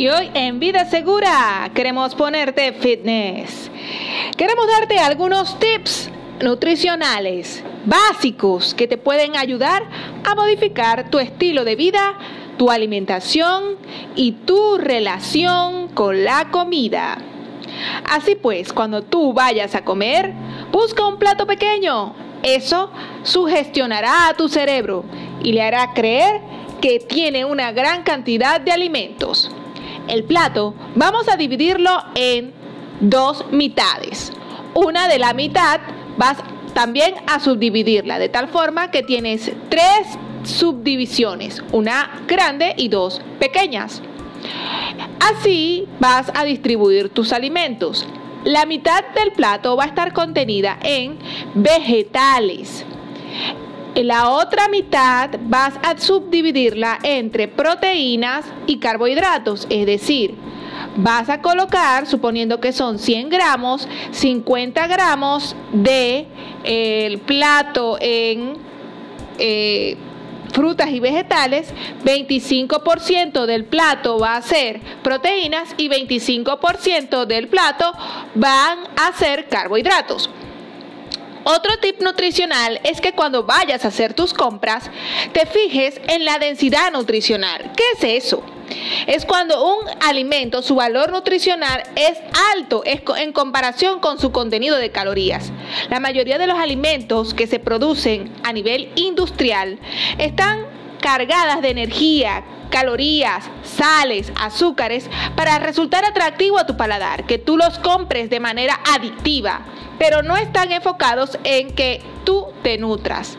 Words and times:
Y 0.00 0.08
hoy 0.08 0.30
en 0.32 0.60
Vida 0.60 0.86
Segura 0.86 1.70
queremos 1.74 2.14
ponerte 2.14 2.72
fitness. 2.72 3.70
Queremos 4.34 4.66
darte 4.66 4.98
algunos 4.98 5.58
tips 5.58 6.08
nutricionales 6.40 7.62
básicos 7.84 8.72
que 8.72 8.88
te 8.88 8.96
pueden 8.96 9.36
ayudar 9.36 9.82
a 10.24 10.34
modificar 10.34 11.10
tu 11.10 11.18
estilo 11.18 11.66
de 11.66 11.76
vida, 11.76 12.14
tu 12.56 12.70
alimentación 12.70 13.76
y 14.16 14.32
tu 14.32 14.78
relación 14.78 15.88
con 15.88 16.24
la 16.24 16.48
comida. 16.50 17.18
Así 18.08 18.36
pues, 18.36 18.72
cuando 18.72 19.02
tú 19.02 19.34
vayas 19.34 19.74
a 19.74 19.84
comer, 19.84 20.32
busca 20.72 21.06
un 21.06 21.18
plato 21.18 21.46
pequeño. 21.46 22.14
Eso 22.42 22.90
sugestionará 23.22 24.28
a 24.30 24.34
tu 24.34 24.48
cerebro 24.48 25.04
y 25.42 25.52
le 25.52 25.60
hará 25.60 25.92
creer 25.92 26.40
que 26.80 27.00
tiene 27.00 27.44
una 27.44 27.72
gran 27.72 28.02
cantidad 28.02 28.62
de 28.62 28.72
alimentos. 28.72 29.50
El 30.08 30.24
plato 30.24 30.74
vamos 30.94 31.28
a 31.28 31.36
dividirlo 31.36 31.90
en 32.14 32.52
dos 33.00 33.44
mitades. 33.50 34.32
Una 34.74 35.08
de 35.08 35.18
la 35.18 35.32
mitad 35.34 35.80
vas 36.16 36.38
también 36.74 37.14
a 37.26 37.40
subdividirla 37.40 38.18
de 38.18 38.28
tal 38.28 38.48
forma 38.48 38.90
que 38.90 39.02
tienes 39.02 39.52
tres 39.68 40.18
subdivisiones, 40.44 41.62
una 41.72 42.22
grande 42.26 42.74
y 42.76 42.88
dos 42.88 43.20
pequeñas. 43.38 44.02
Así 45.20 45.86
vas 45.98 46.30
a 46.34 46.44
distribuir 46.44 47.10
tus 47.10 47.32
alimentos. 47.32 48.06
La 48.44 48.64
mitad 48.64 49.04
del 49.14 49.32
plato 49.32 49.76
va 49.76 49.84
a 49.84 49.88
estar 49.88 50.12
contenida 50.12 50.78
en 50.82 51.18
vegetales. 51.54 52.86
La 53.94 54.30
otra 54.30 54.68
mitad 54.68 55.30
vas 55.42 55.74
a 55.82 55.98
subdividirla 55.98 56.98
entre 57.02 57.48
proteínas 57.48 58.44
y 58.66 58.78
carbohidratos, 58.78 59.66
es 59.68 59.84
decir, 59.84 60.36
vas 60.96 61.28
a 61.28 61.40
colocar, 61.40 62.06
suponiendo 62.06 62.60
que 62.60 62.72
son 62.72 62.98
100 62.98 63.28
gramos, 63.28 63.88
50 64.12 64.86
gramos 64.86 65.56
de 65.72 66.26
el 66.64 67.18
plato 67.18 67.98
en 68.00 68.54
eh, 69.38 69.96
frutas 70.52 70.90
y 70.90 71.00
vegetales, 71.00 71.72
25% 72.04 73.46
del 73.46 73.64
plato 73.64 74.18
va 74.18 74.36
a 74.36 74.42
ser 74.42 74.80
proteínas 75.02 75.74
y 75.76 75.88
25% 75.88 77.24
del 77.26 77.48
plato 77.48 77.92
van 78.34 78.78
a 78.96 79.12
ser 79.16 79.48
carbohidratos. 79.48 80.30
Otro 81.44 81.78
tip 81.78 82.00
nutricional 82.02 82.80
es 82.84 83.00
que 83.00 83.12
cuando 83.12 83.44
vayas 83.44 83.84
a 83.84 83.88
hacer 83.88 84.12
tus 84.14 84.34
compras, 84.34 84.90
te 85.32 85.46
fijes 85.46 86.00
en 86.08 86.24
la 86.24 86.38
densidad 86.38 86.92
nutricional. 86.92 87.72
¿Qué 87.76 87.84
es 87.96 88.24
eso? 88.24 88.42
Es 89.06 89.24
cuando 89.24 89.74
un 89.74 89.86
alimento, 90.06 90.62
su 90.62 90.74
valor 90.74 91.10
nutricional 91.10 91.82
es 91.96 92.18
alto 92.54 92.82
en 92.84 93.32
comparación 93.32 94.00
con 94.00 94.18
su 94.18 94.32
contenido 94.32 94.76
de 94.76 94.92
calorías. 94.92 95.50
La 95.88 95.98
mayoría 95.98 96.38
de 96.38 96.46
los 96.46 96.58
alimentos 96.58 97.34
que 97.34 97.46
se 97.46 97.58
producen 97.58 98.32
a 98.44 98.52
nivel 98.52 98.92
industrial 98.94 99.78
están 100.18 100.66
cargadas 101.00 101.62
de 101.62 101.70
energía, 101.70 102.44
calorías, 102.70 103.44
sales, 103.64 104.30
azúcares, 104.40 105.08
para 105.34 105.58
resultar 105.58 106.04
atractivo 106.04 106.58
a 106.58 106.66
tu 106.66 106.76
paladar, 106.76 107.26
que 107.26 107.38
tú 107.38 107.56
los 107.56 107.78
compres 107.78 108.30
de 108.30 108.40
manera 108.40 108.78
adictiva 108.94 109.66
pero 110.00 110.22
no 110.22 110.38
están 110.38 110.72
enfocados 110.72 111.38
en 111.44 111.74
que 111.74 112.00
tú 112.24 112.46
te 112.62 112.78
nutras. 112.78 113.36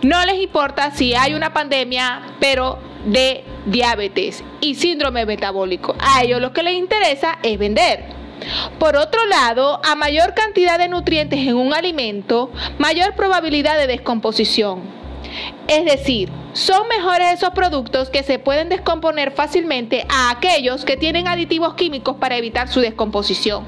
No 0.00 0.24
les 0.24 0.40
importa 0.40 0.90
si 0.92 1.14
hay 1.14 1.34
una 1.34 1.52
pandemia, 1.52 2.22
pero 2.40 2.78
de 3.04 3.44
diabetes 3.66 4.42
y 4.62 4.76
síndrome 4.76 5.26
metabólico. 5.26 5.94
A 6.00 6.22
ellos 6.22 6.40
lo 6.40 6.54
que 6.54 6.62
les 6.62 6.72
interesa 6.72 7.38
es 7.42 7.58
vender. 7.58 8.02
Por 8.78 8.96
otro 8.96 9.26
lado, 9.26 9.82
a 9.84 9.94
mayor 9.94 10.32
cantidad 10.32 10.78
de 10.78 10.88
nutrientes 10.88 11.40
en 11.40 11.54
un 11.54 11.74
alimento, 11.74 12.50
mayor 12.78 13.14
probabilidad 13.14 13.76
de 13.76 13.86
descomposición. 13.86 15.03
Es 15.66 15.84
decir, 15.84 16.30
son 16.52 16.86
mejores 16.88 17.32
esos 17.32 17.50
productos 17.50 18.10
que 18.10 18.22
se 18.22 18.38
pueden 18.38 18.68
descomponer 18.68 19.32
fácilmente 19.32 20.06
a 20.08 20.30
aquellos 20.30 20.84
que 20.84 20.96
tienen 20.96 21.26
aditivos 21.26 21.74
químicos 21.74 22.16
para 22.16 22.36
evitar 22.36 22.68
su 22.68 22.80
descomposición, 22.80 23.64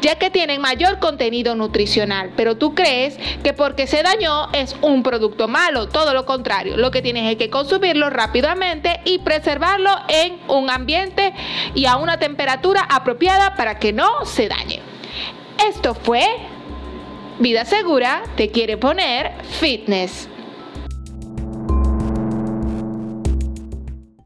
ya 0.00 0.16
que 0.16 0.30
tienen 0.30 0.60
mayor 0.60 0.98
contenido 0.98 1.54
nutricional. 1.54 2.32
Pero 2.36 2.56
tú 2.56 2.74
crees 2.74 3.16
que 3.44 3.52
porque 3.52 3.86
se 3.86 4.02
dañó 4.02 4.50
es 4.52 4.76
un 4.82 5.02
producto 5.02 5.46
malo, 5.46 5.88
todo 5.88 6.14
lo 6.14 6.26
contrario, 6.26 6.76
lo 6.76 6.90
que 6.90 7.02
tienes 7.02 7.30
es 7.30 7.36
que 7.36 7.50
consumirlo 7.50 8.10
rápidamente 8.10 9.00
y 9.04 9.18
preservarlo 9.18 9.90
en 10.08 10.38
un 10.48 10.68
ambiente 10.68 11.32
y 11.74 11.86
a 11.86 11.96
una 11.96 12.18
temperatura 12.18 12.86
apropiada 12.90 13.54
para 13.54 13.78
que 13.78 13.92
no 13.92 14.24
se 14.24 14.48
dañe. 14.48 14.80
Esto 15.68 15.94
fue 15.94 16.24
Vida 17.38 17.64
Segura, 17.64 18.22
te 18.36 18.50
quiere 18.50 18.76
poner 18.78 19.32
fitness. 19.60 20.28